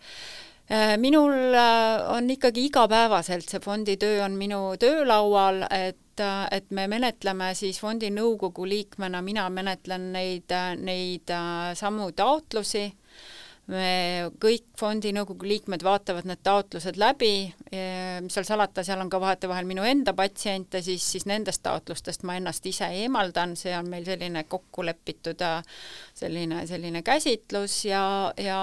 minul 0.99 1.55
on 2.11 2.29
ikkagi 2.29 2.65
igapäevaselt 2.67 3.47
see 3.49 3.63
fondi 3.63 3.95
töö 3.97 4.19
on 4.25 4.35
minu 4.35 4.59
töölaual, 4.81 5.63
et 5.71 6.03
et, 6.17 6.51
et 6.51 6.71
me 6.71 6.87
menetleme 6.89 7.51
siis 7.57 7.79
fondi 7.81 8.09
nõukogu 8.13 8.65
liikmena, 8.67 9.21
mina 9.21 9.47
menetlen 9.53 10.11
neid, 10.13 10.53
neid 10.81 11.33
äh, 11.33 11.73
samu 11.77 12.11
taotlusi 12.11 12.87
me 13.71 14.29
kõik 14.39 14.63
fondi 14.79 15.11
nõukogu 15.15 15.47
liikmed 15.47 15.83
vaatavad 15.83 16.27
need 16.29 16.39
taotlused 16.45 16.95
läbi, 16.99 17.49
mis 18.23 18.37
seal 18.37 18.47
salata, 18.47 18.83
seal 18.85 19.01
on 19.03 19.09
ka 19.11 19.19
vahetevahel 19.19 19.67
minu 19.67 19.83
enda 19.87 20.13
patsiente, 20.15 20.79
siis, 20.85 21.03
siis 21.03 21.27
nendest 21.27 21.63
taotlustest 21.65 22.23
ma 22.27 22.37
ennast 22.39 22.65
ise 22.69 22.87
eemaldan, 23.03 23.57
see 23.59 23.75
on 23.75 23.89
meil 23.91 24.07
selline 24.07 24.45
kokku 24.47 24.85
lepitud 24.87 25.43
selline, 26.15 26.63
selline 26.69 27.03
käsitlus 27.05 27.81
ja, 27.89 28.01
ja 28.39 28.61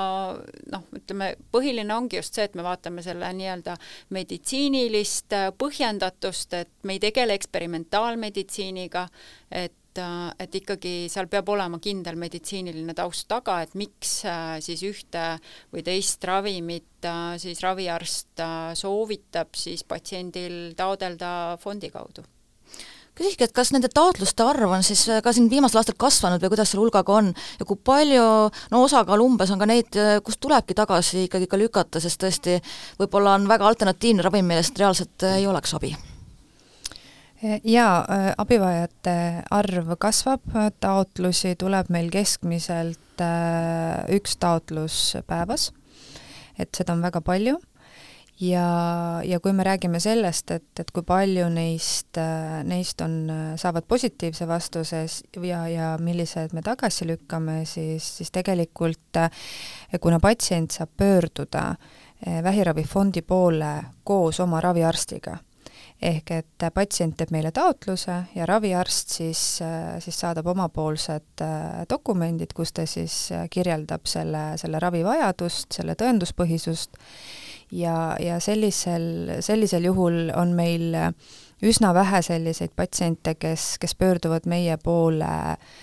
noh, 0.73 0.88
ütleme, 0.96 1.34
põhiline 1.52 1.94
ongi 1.94 2.23
just 2.23 2.40
see, 2.40 2.49
et 2.49 2.56
me 2.56 2.64
vaatame 2.64 3.04
selle 3.04 3.28
nii-öelda 3.37 3.76
meditsiinilist 4.16 5.37
põhjendatust, 5.61 6.61
et 6.64 6.73
me 6.82 6.96
ei 6.96 7.04
tegele 7.04 7.37
eksperimentaalmeditsiiniga, 7.37 9.08
et 9.52 9.76
et, 9.95 10.41
et 10.41 10.59
ikkagi 10.61 10.95
seal 11.13 11.29
peab 11.31 11.49
olema 11.53 11.79
kindel 11.83 12.19
meditsiiniline 12.21 12.95
taust 12.97 13.29
taga, 13.31 13.61
et 13.63 13.75
miks 13.79 14.25
äh, 14.27 14.59
siis 14.65 14.83
ühte 14.87 15.25
või 15.73 15.85
teist 15.87 16.25
ravimit 16.25 17.07
äh, 17.07 17.37
siis 17.39 17.63
raviarst 17.63 18.41
äh, 18.43 18.75
soovitab 18.75 19.55
siis 19.57 19.85
patsiendil 19.85 20.75
taodelda 20.77 21.57
fondi 21.63 21.91
kaudu. 21.91 22.25
Küsikski, 23.15 23.47
et 23.47 23.53
kas 23.55 23.71
nende 23.71 23.87
taotluste 23.95 24.43
arv 24.43 24.73
on 24.75 24.83
siis 24.83 25.05
ka 25.23 25.31
siin 25.31 25.47
viimasel 25.47 25.79
aastal 25.79 25.95
kasvanud 25.95 26.43
või 26.43 26.51
kuidas 26.51 26.73
selle 26.73 26.83
hulgaga 26.83 27.15
on? 27.15 27.29
Ja 27.61 27.67
kui 27.69 27.79
palju, 27.79 28.25
no 28.73 28.81
osakaal 28.83 29.23
umbes 29.23 29.53
on 29.55 29.61
ka 29.63 29.69
neid, 29.71 29.99
kust 30.27 30.41
tulebki 30.43 30.75
tagasi 30.75 31.29
ikkagi 31.29 31.47
ka 31.47 31.61
lükata, 31.61 32.03
sest 32.03 32.19
tõesti 32.25 32.57
võib-olla 32.99 33.37
on 33.39 33.47
väga 33.47 33.71
alternatiivne 33.71 34.27
ravim, 34.27 34.51
millest 34.51 34.83
reaalselt 34.83 35.29
ei 35.31 35.47
oleks 35.47 35.79
abi 35.79 35.95
jaa, 37.43 38.05
äh, 38.09 38.33
abivajajate 38.38 39.17
arv 39.50 39.95
kasvab, 40.00 40.45
taotlusi 40.81 41.55
tuleb 41.59 41.91
meil 41.93 42.11
keskmiselt 42.12 43.23
äh, 43.23 44.05
üks 44.17 44.38
taotlus 44.41 45.17
päevas, 45.26 45.71
et 46.59 46.75
seda 46.76 46.95
on 46.97 47.05
väga 47.05 47.25
palju. 47.25 47.61
Ja, 48.43 49.21
ja 49.23 49.38
kui 49.38 49.53
me 49.55 49.62
räägime 49.62 50.00
sellest, 50.03 50.50
et, 50.50 50.81
et 50.83 50.88
kui 50.91 51.05
palju 51.07 51.47
neist, 51.55 52.19
neist 52.67 53.05
on, 53.05 53.29
saavad 53.55 53.87
positiivse 53.87 54.49
vastuse 54.50 55.05
ja, 55.47 55.61
ja 55.71 55.93
millised 56.03 56.50
me 56.53 56.64
tagasi 56.67 57.07
lükkame, 57.07 57.61
siis, 57.62 58.09
siis 58.19 58.35
tegelikult 58.35 59.23
kuna 60.03 60.19
patsient 60.19 60.75
saab 60.75 60.91
pöörduda 60.99 61.69
vähiravifondi 62.43 63.23
poole 63.23 63.73
koos 64.03 64.43
oma 64.43 64.59
raviarstiga 64.67 65.38
ehk 66.04 66.32
et 66.37 66.64
patsient 66.75 67.16
teeb 67.18 67.32
meile 67.34 67.50
taotluse 67.54 68.16
ja 68.37 68.46
raviarst 68.49 69.14
siis, 69.16 69.42
siis 70.04 70.18
saadab 70.20 70.50
omapoolsed 70.52 71.44
äh, 71.44 71.84
dokumendid, 71.90 72.52
kus 72.56 72.75
ta 72.76 72.84
siis 72.88 73.16
äh, 73.32 73.46
kirjeldab 73.50 74.04
selle, 74.11 74.44
selle 74.61 74.82
ravivajadust, 74.84 75.73
selle 75.78 75.96
tõenduspõhisust. 76.00 77.00
Ja, 77.75 78.14
ja 78.20 78.37
sellisel, 78.44 79.40
sellisel 79.42 79.88
juhul 79.88 80.28
on 80.37 80.52
meil 80.54 80.92
üsna 81.64 81.94
vähe 81.96 82.20
selliseid 82.23 82.75
patsiente, 82.76 83.34
kes, 83.40 83.78
kes 83.82 83.96
pöörduvad 83.99 84.46
meie 84.46 84.76
poole 84.78 85.32
äh, 85.56 85.75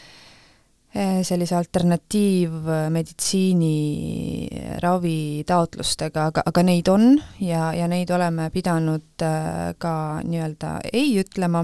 sellise 1.24 1.56
alternatiivmeditsiini 1.56 4.50
ravitaotlustega, 4.84 6.26
aga, 6.32 6.42
aga 6.46 6.64
neid 6.68 6.88
on 6.92 7.22
ja, 7.40 7.74
ja 7.74 7.88
neid 7.88 8.10
oleme 8.12 8.50
pidanud 8.52 9.24
äh, 9.24 9.72
ka 9.80 10.20
nii-öelda 10.28 10.80
ei 10.92 11.16
ütlema, 11.22 11.64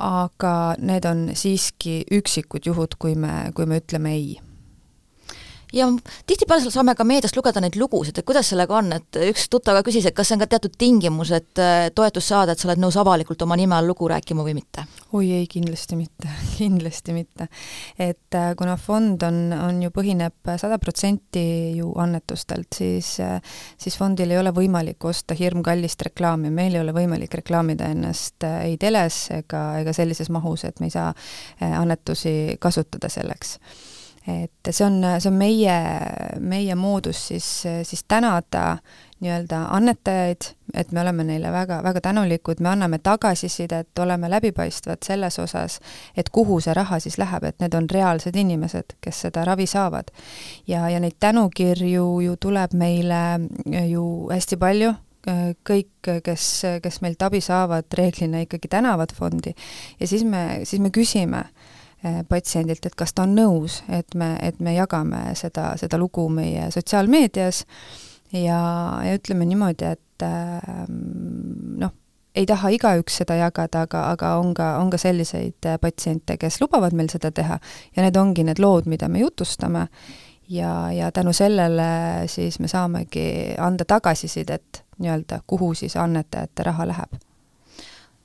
aga 0.00 0.74
need 0.78 1.04
on 1.08 1.30
siiski 1.32 2.04
üksikud 2.20 2.66
juhud, 2.68 2.94
kui 3.00 3.14
me, 3.16 3.52
kui 3.56 3.66
me 3.66 3.80
ütleme 3.80 4.12
ei 4.18 4.49
ja 5.72 5.86
tihtipeale 6.26 6.70
saame 6.70 6.94
ka 6.98 7.04
meediast 7.06 7.36
lugeda 7.36 7.60
neid 7.62 7.76
lugusid, 7.78 8.18
et 8.18 8.26
kuidas 8.26 8.50
sellega 8.52 8.76
on, 8.78 8.92
et 8.96 9.18
üks 9.30 9.46
tuttav 9.52 9.78
ka 9.78 9.84
küsis, 9.86 10.06
et 10.06 10.16
kas 10.16 10.30
see 10.30 10.36
on 10.36 10.42
ka 10.42 10.48
teatud 10.50 10.74
tingimus, 10.78 11.32
et 11.36 11.62
äh, 11.62 11.88
toetust 11.94 12.32
saada, 12.32 12.54
et 12.54 12.62
sa 12.62 12.68
oled 12.68 12.82
nõus 12.82 12.98
avalikult 13.00 13.42
oma 13.46 13.58
nime 13.58 13.76
all 13.76 13.90
lugu 13.90 14.08
rääkima 14.10 14.44
või 14.46 14.56
mitte? 14.58 14.86
oi 15.16 15.30
ei, 15.40 15.46
kindlasti 15.50 15.98
mitte 15.98 16.30
kindlasti 16.58 17.14
mitte. 17.14 17.48
et 17.98 18.38
äh, 18.38 18.52
kuna 18.58 18.76
fond 18.80 19.22
on, 19.26 19.40
on 19.56 19.82
ju, 19.84 19.92
põhineb 19.94 20.54
sada 20.60 20.78
protsenti 20.82 21.44
ju 21.78 21.92
annetustelt, 22.00 22.70
siis 22.76 23.16
äh, 23.24 23.38
siis 23.78 23.98
fondil 23.98 24.30
ei 24.30 24.40
ole 24.40 24.54
võimalik 24.56 25.04
osta 25.06 25.36
hirmkallist 25.38 26.02
reklaami, 26.10 26.50
meil 26.54 26.74
ei 26.74 26.82
ole 26.82 26.94
võimalik 26.96 27.40
reklaamida 27.42 27.90
ennast 27.94 28.44
ei 28.50 28.76
teles 28.80 29.22
ega, 29.34 29.64
ega 29.80 29.94
sellises 29.94 30.30
mahus, 30.30 30.64
et 30.64 30.80
me 30.80 30.90
ei 30.90 30.94
saa 30.94 31.10
annetusi 31.60 32.56
kasutada 32.60 33.10
selleks 33.12 33.58
et 34.28 34.70
see 34.70 34.84
on, 34.84 35.00
see 35.18 35.30
on 35.30 35.38
meie, 35.38 35.76
meie 36.40 36.74
moodus 36.76 37.28
siis, 37.30 37.46
siis 37.88 38.04
tänada 38.08 38.78
nii-öelda 39.20 39.66
annetajaid, 39.76 40.46
et 40.74 40.92
me 40.92 41.00
oleme 41.00 41.24
neile 41.24 41.52
väga, 41.52 41.82
väga 41.84 42.00
tänulikud, 42.00 42.60
me 42.60 42.68
anname 42.68 42.98
tagasisidet, 42.98 43.98
oleme 43.98 44.30
läbipaistvad 44.30 45.04
selles 45.04 45.38
osas, 45.38 45.80
et 46.16 46.30
kuhu 46.32 46.60
see 46.60 46.74
raha 46.74 46.98
siis 47.00 47.18
läheb, 47.20 47.44
et 47.44 47.60
need 47.60 47.76
on 47.76 47.88
reaalsed 47.90 48.36
inimesed, 48.36 48.96
kes 49.00 49.20
seda 49.26 49.44
ravi 49.44 49.66
saavad. 49.66 50.12
ja, 50.66 50.88
ja 50.88 51.00
neid 51.00 51.18
tänukirju 51.20 52.20
ju 52.20 52.36
tuleb 52.36 52.72
meile 52.72 53.40
ju 53.88 54.04
hästi 54.32 54.56
palju, 54.56 54.94
kõik, 55.68 56.08
kes, 56.24 56.44
kes 56.82 57.00
meilt 57.04 57.22
abi 57.22 57.40
saavad, 57.44 57.84
reeglina 57.96 58.40
ikkagi 58.40 58.68
tänavad 58.72 59.12
fondi 59.12 59.52
ja 60.00 60.06
siis 60.06 60.24
me, 60.24 60.62
siis 60.64 60.80
me 60.80 60.88
küsime 60.90 61.44
patsiendilt, 62.28 62.86
et 62.86 62.94
kas 62.96 63.12
ta 63.14 63.24
on 63.26 63.34
nõus, 63.36 63.82
et 63.92 64.14
me, 64.14 64.32
et 64.42 64.60
me 64.60 64.74
jagame 64.74 65.34
seda, 65.38 65.74
seda 65.80 65.98
lugu 66.00 66.28
meie 66.32 66.70
sotsiaalmeedias. 66.72 67.64
Ja, 68.32 68.60
ja 69.04 69.16
ütleme 69.18 69.44
niimoodi, 69.48 69.90
et 69.90 70.24
ehm, 70.24 70.94
noh, 71.82 71.92
ei 72.34 72.46
taha 72.46 72.70
igaüks 72.72 73.20
seda 73.20 73.36
jagada, 73.40 73.84
aga, 73.88 74.04
aga 74.14 74.34
on 74.40 74.52
ka, 74.54 74.72
on 74.78 74.90
ka 74.92 75.00
selliseid 75.02 75.70
patsiente, 75.82 76.38
kes 76.40 76.60
lubavad 76.62 76.94
meil 76.96 77.10
seda 77.12 77.32
teha. 77.34 77.58
Ja 77.96 78.04
need 78.06 78.16
ongi 78.16 78.46
need 78.46 78.62
lood, 78.62 78.86
mida 78.90 79.08
me 79.08 79.24
jutustame. 79.24 79.88
Ja, 80.50 80.90
ja 80.94 81.12
tänu 81.14 81.32
sellele 81.36 81.90
siis 82.26 82.58
me 82.58 82.68
saamegi 82.68 83.54
anda 83.58 83.84
tagasisidet 83.86 84.84
nii-öelda, 84.98 85.42
kuhu 85.46 85.74
siis 85.74 85.96
annetajate 85.96 86.66
raha 86.66 86.88
läheb 86.90 87.18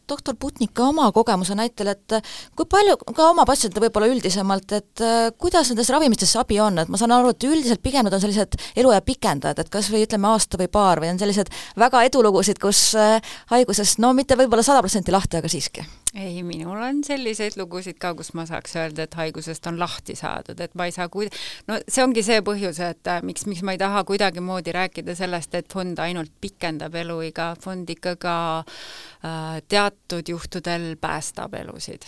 doktor 0.09 0.37
Putnik 0.39 0.73
ka 0.75 0.89
oma 0.91 1.09
kogemuse 1.15 1.55
näitel, 1.57 1.91
et 1.93 2.17
kui 2.55 2.69
palju, 2.69 2.97
ka 3.11 3.29
oma 3.31 3.45
patsientidele 3.47 3.89
võib-olla 3.89 4.09
üldisemalt, 4.13 4.75
et 4.77 5.03
äh, 5.03 5.29
kuidas 5.41 5.71
nendest 5.71 5.93
ravimitest 5.93 6.35
see 6.35 6.41
abi 6.41 6.59
on, 6.63 6.79
et 6.81 6.91
ma 6.91 6.99
saan 7.01 7.15
aru, 7.15 7.33
et 7.33 7.47
üldiselt 7.49 7.83
pigem 7.85 8.07
nad 8.07 8.15
on 8.15 8.23
sellised 8.23 8.57
eluea 8.77 9.01
pikendajad, 9.05 9.61
et 9.61 9.73
kas 9.73 9.91
või 9.93 10.05
ütleme 10.07 10.31
aasta 10.31 10.61
või 10.61 10.71
paar 10.71 11.03
või 11.03 11.13
on 11.13 11.21
sellised 11.21 11.51
väga 11.81 12.05
edulugusid, 12.09 12.61
kus 12.61 12.87
äh, 12.99 13.19
haigusest 13.53 14.01
no 14.03 14.13
mitte 14.17 14.37
võib-olla 14.39 14.65
sada 14.65 14.83
protsenti 14.85 15.15
lahti, 15.15 15.41
aga 15.41 15.51
siiski? 15.51 15.85
Ei, 16.15 16.43
minul 16.43 16.81
on 16.81 17.03
selliseid 17.03 17.57
lugusid 17.59 17.99
ka, 17.99 18.13
kus 18.15 18.31
ma 18.37 18.45
saaks 18.47 18.75
öelda, 18.79 19.05
et 19.05 19.17
haigusest 19.19 19.67
on 19.67 19.79
lahti 19.79 20.15
saadud, 20.15 20.59
et 20.63 20.75
ma 20.79 20.87
ei 20.87 20.95
saa 20.95 21.09
kuid-, 21.11 21.35
no 21.67 21.79
see 21.83 22.03
ongi 22.05 22.23
see 22.25 22.41
põhjus, 22.45 22.79
et 22.83 23.11
äh, 23.11 23.21
miks, 23.25 23.45
miks 23.49 23.63
ma 23.67 23.75
ei 23.75 23.81
taha 23.81 24.05
kuidagimoodi 24.07 24.75
rääkida 24.75 25.15
sellest, 25.17 25.55
et 25.59 25.71
fond 25.71 25.99
ainult 25.99 26.31
pikendab 26.41 26.95
eluiga, 27.03 27.53
fond 27.61 27.89
ikka 27.91 28.15
ka 28.21 28.35
äh, 28.59 29.57
teatud 29.67 30.35
juhtudel 30.35 30.93
päästab 31.01 31.59
elusid 31.59 32.07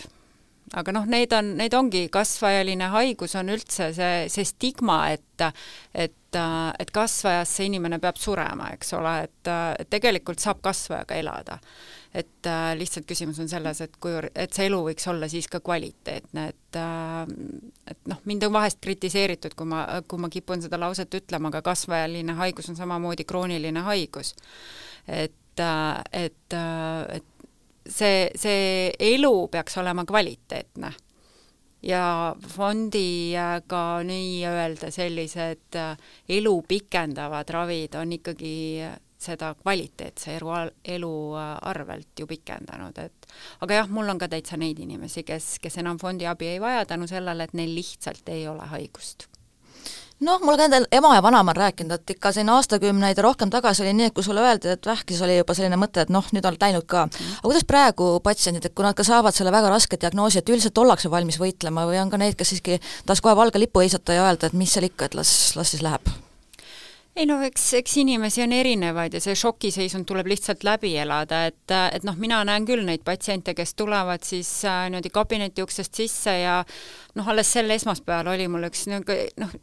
aga 0.76 0.92
noh, 0.92 1.06
need 1.08 1.32
on, 1.36 1.52
need 1.58 1.74
ongi, 1.76 2.06
kasvajaline 2.12 2.90
haigus 2.92 3.36
on 3.38 3.52
üldse 3.54 3.92
see, 3.96 4.26
see 4.32 4.48
stigma, 4.48 5.04
et 5.14 5.24
et, 5.38 6.34
et 6.34 6.90
kasvajasse 6.90 7.62
inimene 7.68 8.00
peab 8.02 8.16
surema, 8.18 8.72
eks 8.74 8.90
ole, 8.98 9.12
et, 9.28 9.50
tegelikult 9.90 10.42
saab 10.42 10.58
kasvajaga 10.64 11.14
elada. 11.14 11.60
et 12.18 12.48
lihtsalt 12.74 13.06
küsimus 13.06 13.38
on 13.38 13.48
selles, 13.48 13.80
et 13.84 13.96
kuivõrd, 14.00 14.32
et 14.34 14.52
see 14.56 14.66
elu 14.66 14.78
võiks 14.86 15.06
olla 15.12 15.28
siis 15.28 15.46
ka 15.48 15.60
kvaliteetne, 15.60 16.48
et 16.48 16.78
et 17.92 18.10
noh, 18.10 18.20
mind 18.24 18.48
on 18.48 18.52
vahest 18.56 18.80
kritiseeritud, 18.82 19.54
kui 19.54 19.68
ma, 19.68 19.84
kui 20.08 20.18
ma 20.20 20.28
kipun 20.32 20.64
seda 20.64 20.80
lauset 20.80 21.14
ütlema, 21.14 21.52
aga 21.52 21.62
kasvajaline 21.68 22.34
haigus 22.40 22.68
on 22.72 22.80
samamoodi 22.80 23.28
krooniline 23.28 23.84
haigus. 23.86 24.34
et, 25.06 25.62
et, 26.12 26.58
et 26.58 27.37
see, 27.88 28.30
see 28.36 28.92
elu 29.14 29.48
peaks 29.52 29.78
olema 29.78 30.04
kvaliteetne. 30.04 30.92
ja 31.82 32.34
fondiga 32.56 34.00
nii-öelda 34.02 34.90
sellised 34.90 35.76
äh, 35.78 35.92
elu 36.28 36.54
pikendavad 36.68 37.50
ravid 37.54 37.94
on 37.94 38.12
ikkagi 38.12 38.82
seda 39.18 39.52
kvaliteetse 39.54 40.34
elu, 40.36 40.50
elu 40.84 41.14
äh, 41.38 41.54
arvelt 41.70 42.18
ju 42.18 42.26
pikendanud, 42.26 42.98
et 42.98 43.30
aga 43.60 43.80
jah, 43.80 43.88
mul 43.94 44.10
on 44.10 44.18
ka 44.18 44.28
täitsa 44.28 44.58
neid 44.58 44.82
inimesi, 44.82 45.22
kes, 45.22 45.56
kes 45.62 45.78
enam 45.78 46.02
fondi 46.02 46.26
abi 46.26 46.50
ei 46.56 46.60
vaja 46.60 46.86
tänu 46.86 47.06
sellele, 47.06 47.46
et 47.46 47.54
neil 47.54 47.74
lihtsalt 47.78 48.28
ei 48.34 48.48
ole 48.50 48.66
haigust 48.74 49.30
noh, 50.24 50.40
mul 50.42 50.58
ka 50.58 50.66
endal 50.66 50.86
ema 50.94 51.14
ja 51.16 51.22
vanaema 51.22 51.52
on 51.54 51.60
rääkinud, 51.60 51.94
et 51.94 52.12
ikka 52.14 52.32
siin 52.34 52.50
aastakümneid 52.52 53.18
ja 53.18 53.24
rohkem 53.26 53.50
tagasi 53.54 53.84
oli 53.84 53.94
nii, 53.98 54.10
et 54.10 54.16
kui 54.16 54.26
sulle 54.26 54.42
öeldi, 54.42 54.72
et 54.74 54.86
vähk, 54.86 55.06
siis 55.08 55.22
oli 55.24 55.38
juba 55.38 55.56
selline 55.56 55.78
mõte, 55.80 56.04
et 56.04 56.12
noh, 56.14 56.26
nüüd 56.34 56.46
on 56.48 56.58
läinud 56.60 56.86
ka. 56.90 57.06
aga 57.08 57.46
kuidas 57.46 57.66
praegu 57.68 58.10
patsiendid, 58.24 58.66
et 58.66 58.74
kui 58.74 58.86
nad 58.86 58.98
ka 58.98 59.06
saavad 59.06 59.36
selle 59.36 59.54
väga 59.54 59.72
raske 59.72 60.00
diagnoosi, 60.00 60.42
et 60.42 60.54
üldiselt 60.54 60.78
ollakse 60.78 61.10
valmis 61.10 61.40
võitlema 61.40 61.86
või 61.88 62.00
on 62.02 62.10
ka 62.10 62.20
neid, 62.20 62.38
kes 62.38 62.54
siiski 62.54 62.80
tahaks 63.06 63.22
kohe 63.24 63.36
valge 63.38 63.62
lipu 63.62 63.84
heisata 63.84 64.18
ja 64.18 64.26
öelda, 64.26 64.50
et 64.50 64.58
mis 64.58 64.72
seal 64.72 64.90
ikka, 64.90 65.10
et 65.10 65.18
las, 65.18 65.34
las 65.56 65.74
siis 65.74 65.84
läheb? 65.86 66.27
Ei 67.18 67.26
no 67.26 67.38
eks, 67.42 67.64
eks 67.80 67.96
inimesi 68.02 68.42
on 68.44 68.52
erinevaid 68.54 69.16
ja 69.16 69.20
see 69.22 69.34
šokiseisund 69.38 70.06
tuleb 70.08 70.28
lihtsalt 70.30 70.64
läbi 70.66 70.92
elada, 71.02 71.44
et, 71.50 71.74
et 71.92 72.06
noh, 72.06 72.16
mina 72.20 72.40
näen 72.46 72.66
küll 72.68 72.84
neid 72.86 73.02
patsiente, 73.06 73.54
kes 73.58 73.74
tulevad 73.78 74.26
siis 74.26 74.50
äh, 74.68 74.84
niimoodi 74.86 75.10
kabineti 75.14 75.64
uksest 75.64 75.98
sisse 75.98 76.36
ja 76.38 76.60
noh, 77.18 77.30
alles 77.32 77.50
sel 77.52 77.70
esmaspäeval 77.74 78.34
oli 78.34 78.48
mul 78.50 78.68
üks 78.70 78.86
niisugune 78.90 79.26
noh, 79.42 79.54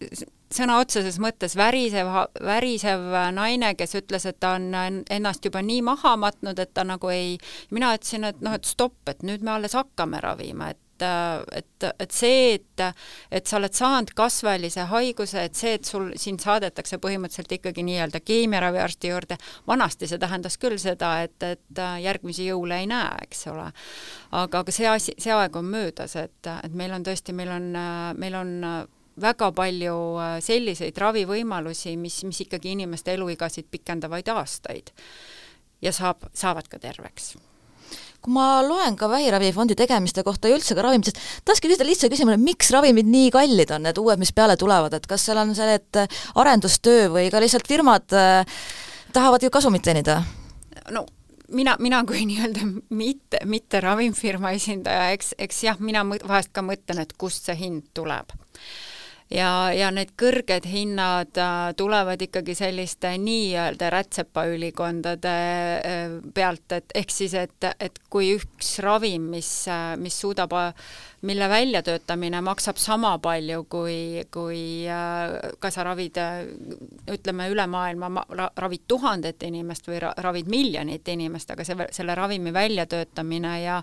sõna 0.56 0.80
otseses 0.84 1.18
mõttes 1.24 1.56
värisev, 1.58 2.10
värisev 2.44 3.08
naine, 3.36 3.74
kes 3.80 3.98
ütles, 4.02 4.28
et 4.30 4.40
ta 4.40 4.56
on 4.60 4.70
ennast 4.76 5.46
juba 5.46 5.64
nii 5.66 5.82
maha 5.86 6.16
matnud, 6.20 6.60
et 6.60 6.74
ta 6.76 6.86
nagu 6.88 7.12
ei, 7.14 7.38
mina 7.76 7.94
ütlesin, 7.96 8.28
et 8.30 8.44
noh, 8.46 8.56
et 8.56 8.68
stopp, 8.68 9.00
et 9.12 9.24
nüüd 9.26 9.44
me 9.46 9.56
alles 9.56 9.76
hakkame 9.78 10.22
ravima, 10.24 10.74
et 10.76 10.85
et, 11.02 11.86
et 12.00 12.12
see, 12.16 12.56
et, 12.56 12.84
et 13.32 13.48
sa 13.48 13.58
oled 13.60 13.76
saanud 13.76 14.14
kasvajalise 14.16 14.88
haiguse, 14.92 15.44
et 15.48 15.56
see, 15.58 15.76
et 15.80 15.86
sul, 15.86 16.12
sind 16.20 16.44
saadetakse 16.44 17.00
põhimõtteliselt 17.04 17.56
ikkagi 17.58 17.86
nii-öelda 17.88 18.22
keemiaraviarsti 18.26 19.12
juurde, 19.12 19.38
vanasti 19.68 20.10
see 20.10 20.22
tähendas 20.22 20.60
küll 20.62 20.78
seda, 20.82 21.18
et, 21.26 21.38
et 21.44 21.84
järgmisi 22.04 22.50
jõule 22.50 22.82
ei 22.84 22.90
näe, 22.92 23.24
eks 23.28 23.48
ole. 23.52 23.70
aga, 24.32 24.62
aga 24.64 24.76
see 24.76 24.88
asi, 24.90 25.16
see 25.22 25.34
aeg 25.36 25.56
on 25.56 25.72
möödas, 25.72 26.16
et, 26.20 26.52
et 26.56 26.78
meil 26.78 26.94
on 26.96 27.06
tõesti, 27.06 27.36
meil 27.36 27.52
on, 27.56 27.72
meil 28.20 28.40
on 28.40 28.54
väga 29.22 29.52
palju 29.56 29.98
selliseid 30.44 30.98
ravivõimalusi, 31.00 31.96
mis, 32.00 32.22
mis 32.28 32.44
ikkagi 32.46 32.76
inimeste 32.76 33.16
eluigasid 33.16 33.70
pikendavaid 33.72 34.32
aastaid 34.36 34.92
ja 35.82 35.92
saab, 35.96 36.28
saavad 36.36 36.68
ka 36.72 36.80
terveks 36.84 37.36
kui 38.26 38.34
ma 38.36 38.62
loen 38.66 38.98
ka 39.00 39.10
vähiravifondi 39.12 39.78
tegemiste 39.78 40.24
kohta 40.26 40.50
ja 40.50 40.58
üldse 40.58 40.78
ka 40.78 40.86
ravimitest, 40.86 41.20
tahakski 41.46 41.70
küsida 41.70 41.88
lihtsa 41.88 42.10
küsimuse, 42.12 42.40
miks 42.42 42.72
ravimid 42.74 43.10
nii 43.10 43.30
kallid 43.34 43.74
on, 43.76 43.86
need 43.86 44.00
uued, 44.02 44.22
mis 44.22 44.34
peale 44.36 44.58
tulevad, 44.60 44.96
et 44.98 45.06
kas 45.10 45.28
seal 45.28 45.42
on 45.42 45.54
see, 45.58 45.78
et 45.78 46.02
arendustöö 46.42 47.12
või 47.14 47.30
ka 47.34 47.44
lihtsalt 47.44 47.70
firmad 47.70 48.18
äh, 48.18 48.66
tahavad 49.14 49.46
ju 49.46 49.54
kasumit 49.54 49.86
teenida? 49.86 50.24
no 50.94 51.06
mina, 51.54 51.78
mina 51.80 52.02
kui 52.08 52.26
nii-öelda 52.26 52.66
mitte, 52.98 53.44
mitte 53.46 53.82
ravimfirma 53.84 54.56
esindaja, 54.58 55.12
eks, 55.16 55.36
eks 55.38 55.64
jah, 55.70 55.80
mina 55.80 56.04
vahest 56.16 56.54
ka 56.56 56.66
mõtlen, 56.66 57.06
et 57.06 57.14
kust 57.22 57.46
see 57.48 57.58
hind 57.62 57.88
tuleb 57.94 58.34
ja, 59.32 59.50
ja 59.74 59.90
need 59.94 60.14
kõrged 60.20 60.68
hinnad 60.70 61.38
äh, 61.40 61.72
tulevad 61.78 62.22
ikkagi 62.22 62.56
selliste 62.58 63.16
nii-öelda 63.22 63.90
rätsepaülikondade 63.94 65.36
äh, 65.80 66.16
pealt, 66.34 66.68
et 66.78 66.96
ehk 66.96 67.14
siis, 67.14 67.34
et, 67.40 67.70
et 67.80 68.00
kui 68.10 68.36
üks 68.38 68.78
ravim, 68.86 69.30
mis, 69.36 69.52
äh, 69.72 69.96
mis 70.02 70.20
suudab 70.22 70.54
mille 71.26 71.50
väljatöötamine 71.50 72.38
maksab 72.46 72.78
sama 72.78 73.16
palju, 73.18 73.64
kui, 73.70 74.22
kui 74.30 74.86
ka 75.60 75.72
sa 75.74 75.86
ravid, 75.88 76.20
ütleme, 77.10 77.48
üle 77.50 77.66
maailma 77.72 78.26
ravid 78.60 78.84
tuhandet 78.88 79.42
inimest 79.48 79.90
või 79.90 80.04
ravid 80.04 80.52
miljonit 80.52 81.08
inimest, 81.10 81.50
aga 81.56 81.66
see, 81.66 81.88
selle 81.98 82.14
ravimi 82.16 82.54
väljatöötamine 82.54 83.56
ja 83.64 83.80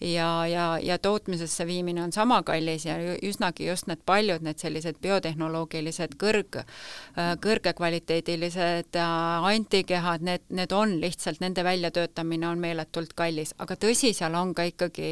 ja, 0.00 0.30
ja, 0.50 0.66
ja 0.82 0.98
tootmisesse 0.98 1.66
viimine 1.66 2.02
on 2.02 2.12
sama 2.12 2.42
kallis 2.42 2.88
ja 2.88 2.98
üsnagi 3.22 3.68
just 3.68 3.86
need 3.86 4.02
paljud 4.06 4.42
need 4.42 4.58
sellised 4.58 4.79
biotehnoloogilised 5.02 6.16
kõrg, 6.20 6.62
äh, 6.62 7.34
kõrgekvaliteedilised 7.42 8.96
antikehad, 9.00 10.24
need, 10.26 10.46
need 10.48 10.72
on 10.72 10.96
lihtsalt, 11.00 11.40
nende 11.40 11.64
väljatöötamine 11.64 12.48
on 12.48 12.62
meeletult 12.62 13.12
kallis, 13.18 13.54
aga 13.58 13.76
tõsi, 13.76 14.14
seal 14.16 14.34
on 14.38 14.54
ka 14.54 14.68
ikkagi 14.70 15.10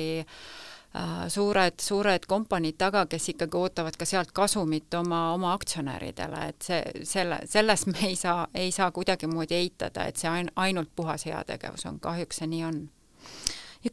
Äh, 0.96 1.28
suured, 1.28 1.74
suured 1.80 2.24
kompaniid 2.26 2.78
taga, 2.80 3.02
kes 3.06 3.28
ikkagi 3.34 3.58
ootavad 3.60 3.96
ka 4.00 4.06
sealt 4.08 4.30
kasumit 4.32 4.94
oma, 4.96 5.34
oma 5.34 5.50
aktsionäridele, 5.52 6.46
et 6.48 6.64
see, 6.64 6.78
selle, 7.04 7.42
selles 7.44 7.84
me 7.90 8.06
ei 8.06 8.16
saa, 8.16 8.46
ei 8.56 8.70
saa 8.72 8.88
kuidagimoodi 8.96 9.54
eitada, 9.58 10.06
et 10.08 10.16
see 10.16 10.30
ain-, 10.32 10.48
ainult 10.56 10.88
puhas 10.96 11.26
heategevus 11.28 11.84
on, 11.90 12.00
kahjuks 12.00 12.40
see 12.40 12.48
nii 12.48 12.64
on 12.64 12.80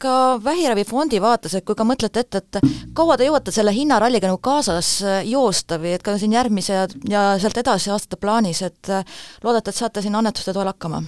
ka 0.00 0.40
Vähiravifondi 0.44 1.20
vaates, 1.22 1.54
et 1.54 1.64
kui 1.64 1.76
ka 1.78 1.84
mõtlete 1.86 2.24
ette, 2.24 2.42
et 2.42 2.58
kaua 2.96 3.16
te 3.16 3.28
jõuate 3.28 3.54
selle 3.54 3.72
hinnaralliga 3.72 4.28
nagu 4.28 4.40
kaasas 4.42 4.90
äh, 5.06 5.20
joosta 5.30 5.78
või 5.82 5.94
et 5.96 6.02
ka 6.04 6.16
siin 6.18 6.34
järgmise 6.34 6.74
ja, 6.74 6.88
ja 7.08 7.22
sealt 7.40 7.60
edasi 7.62 7.92
aastate 7.94 8.18
plaanis, 8.20 8.62
et 8.66 8.90
äh, 8.90 9.06
loodate, 9.44 9.70
et 9.70 9.78
saate 9.78 10.02
siin 10.04 10.18
annetuste 10.18 10.54
toel 10.56 10.72
hakkama? 10.74 11.04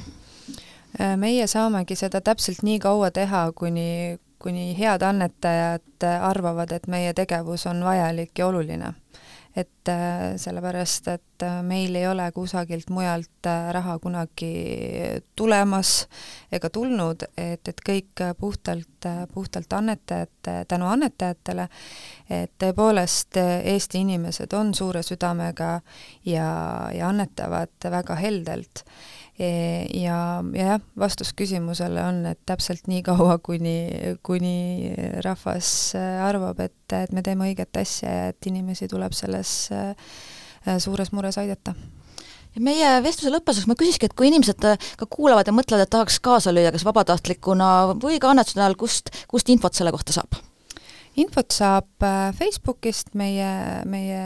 meie 1.21 1.45
saamegi 1.47 1.95
seda 1.95 2.19
täpselt 2.25 2.62
nii 2.64 2.79
kaua 2.83 3.11
teha, 3.14 3.43
kuni, 3.55 4.17
kuni 4.41 4.73
head 4.79 5.03
annetajad 5.05 6.07
arvavad, 6.25 6.73
et 6.73 6.88
meie 6.91 7.12
tegevus 7.14 7.67
on 7.71 7.85
vajalik 7.85 8.33
ja 8.41 8.47
oluline. 8.49 8.95
Et 9.59 9.88
äh, 9.88 10.37
sellepärast, 10.37 11.09
et 11.09 11.42
äh, 11.42 11.62
meil 11.66 11.97
ei 11.99 12.07
ole 12.09 12.27
kusagilt 12.33 12.90
mujalt 12.94 13.47
äh, 13.47 13.71
raha 13.75 13.99
kunagi 13.99 14.53
tulemas 15.37 16.07
ega 16.53 16.71
tulnud, 16.71 17.25
et, 17.37 17.68
et 17.68 17.83
kõik 17.88 18.23
puhtalt, 18.38 19.09
puhtalt 19.33 19.73
annetajate, 19.73 20.64
tänu 20.68 20.88
annetajatele, 20.90 21.68
et 22.31 22.55
tõepoolest 22.59 23.38
Eesti 23.38 24.03
inimesed 24.05 24.55
on 24.59 24.75
suure 24.75 25.03
südamega 25.07 25.79
ja, 26.27 26.49
ja 26.94 27.09
annetavad 27.09 27.90
väga 27.99 28.18
heldelt 28.18 28.85
ja, 29.38 30.18
ja 30.55 30.70
jah, 30.72 30.81
vastus 30.98 31.31
küsimusele 31.38 32.03
on, 32.03 32.24
et 32.33 32.40
täpselt 32.48 32.88
nii 32.90 33.05
kaua, 33.07 33.38
kuni, 33.44 33.77
kuni 34.27 34.94
rahvas 35.24 35.94
äh, 35.98 36.24
arvab, 36.27 36.59
et, 36.64 36.96
et 36.96 37.14
me 37.14 37.22
teeme 37.27 37.51
õiget 37.51 37.79
asja 37.81 38.11
ja 38.11 38.27
et 38.33 38.51
inimesi 38.51 38.90
tuleb 38.90 39.14
selles 39.16 39.53
äh, 39.74 39.94
suures 40.83 41.14
mures 41.14 41.38
aidata 41.38 41.77
ja 42.55 42.64
meie 42.64 42.90
vestluse 43.05 43.33
lõpetuseks 43.33 43.68
ma 43.70 43.79
küsikski, 43.79 44.09
et 44.09 44.18
kui 44.18 44.31
inimesed 44.33 44.66
äh, 44.66 44.90
ka 44.98 45.07
kuulavad 45.11 45.48
ja 45.48 45.55
mõtlevad, 45.55 45.87
et 45.87 45.94
tahaks 45.94 46.18
kaasa 46.24 46.55
lüüa, 46.55 46.72
kas 46.74 46.87
vabatahtlikuna 46.88 47.72
või 48.03 48.18
ka 48.22 48.33
annetuse 48.33 48.61
näol, 48.61 48.79
kust, 48.81 49.12
kust 49.31 49.55
infot 49.55 49.79
selle 49.79 49.94
kohta 49.94 50.16
saab? 50.16 50.40
Infot 51.19 51.53
saab 51.53 52.05
äh, 52.05 52.31
Facebookist, 52.37 53.15
meie, 53.19 53.49
meie 53.89 54.21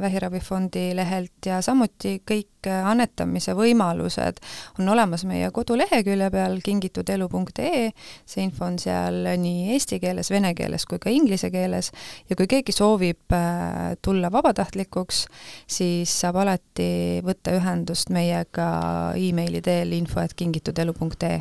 Vähiravifondi 0.00 0.90
lehelt 0.96 1.46
ja 1.46 1.60
samuti 1.64 2.18
kõik 2.26 2.68
äh, 2.70 2.86
annetamise 2.86 3.54
võimalused 3.58 4.40
on 4.78 4.88
olemas 4.92 5.24
meie 5.28 5.50
kodulehekülje 5.54 6.30
peal 6.32 6.58
kingitudelu.ee, 6.64 7.90
see 8.28 8.46
info 8.46 8.68
on 8.68 8.78
seal 8.82 9.26
nii 9.42 9.70
eesti 9.74 10.00
keeles, 10.02 10.30
vene 10.30 10.54
keeles 10.58 10.86
kui 10.86 11.02
ka 11.02 11.12
inglise 11.12 11.50
keeles. 11.52 11.90
Ja 12.30 12.38
kui 12.38 12.48
keegi 12.50 12.74
soovib 12.74 13.36
äh, 13.36 13.94
tulla 14.02 14.32
vabatahtlikuks, 14.32 15.24
siis 15.70 16.18
saab 16.22 16.42
alati 16.44 16.90
võtta 17.26 17.54
ühendust 17.58 18.12
meiega 18.14 18.70
emaili 19.18 19.62
teel 19.64 19.96
info 19.98 20.22
et 20.22 20.36
kingitudelu.ee 20.38 21.40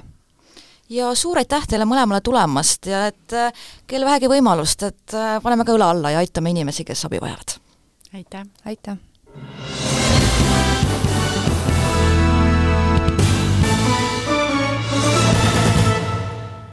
ja 0.90 1.14
suur 1.16 1.40
aitäh 1.42 1.68
teile 1.70 1.88
mõlemale 1.90 2.22
tulemast 2.26 2.90
ja 2.90 3.06
et 3.12 3.38
äh, 3.38 3.54
kel 3.88 4.06
vähegi 4.08 4.32
võimalust, 4.32 4.84
et 4.90 5.18
äh, 5.18 5.38
paneme 5.44 5.68
ka 5.68 5.78
õla 5.78 5.94
alla 5.94 6.16
ja 6.16 6.24
aitame 6.24 6.54
inimesi, 6.56 6.88
kes 6.88 7.06
abi 7.10 7.22
vajavad! 7.22 7.58
aitäh! 8.14 8.46
aitäh! 8.66 9.99